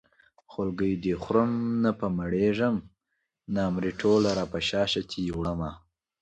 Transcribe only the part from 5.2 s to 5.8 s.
دې وړمه